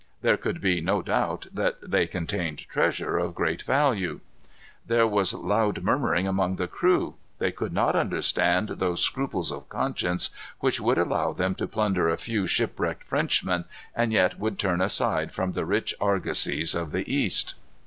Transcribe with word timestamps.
There 0.23 0.35
could 0.35 0.61
be 0.61 0.81
no 0.81 1.03
doubt 1.03 1.45
that 1.53 1.77
they 1.91 2.07
contained 2.07 2.57
treasure 2.67 3.19
of 3.19 3.35
great 3.35 3.61
value. 3.61 4.19
There 4.87 5.05
was 5.05 5.31
loud 5.35 5.83
murmuring 5.83 6.27
among 6.27 6.55
the 6.55 6.67
crew. 6.67 7.17
They 7.37 7.51
could 7.51 7.71
not 7.71 7.95
understand 7.95 8.69
those 8.69 9.05
scruples 9.05 9.51
of 9.51 9.69
conscience 9.69 10.31
which 10.59 10.81
would 10.81 10.97
allow 10.97 11.33
them 11.33 11.53
to 11.53 11.67
plunder 11.67 12.09
a 12.09 12.17
few 12.17 12.47
shipwrecked 12.47 13.03
Frenchmen, 13.03 13.65
and 13.95 14.11
yet 14.11 14.39
would 14.39 14.57
turn 14.57 14.81
aside 14.81 15.33
from 15.33 15.51
the 15.51 15.65
rich 15.65 15.93
argosies 16.01 16.73
of 16.73 16.91
the 16.93 17.07
East. 17.07 17.53